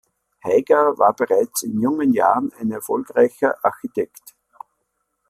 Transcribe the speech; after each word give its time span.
Haiger 0.43 0.97
war 0.97 1.13
bereits 1.15 1.61
in 1.61 1.79
jungen 1.79 2.11
Jahren 2.11 2.51
ein 2.57 2.71
erfolgreicher 2.71 3.63
Architekt. 3.63 4.33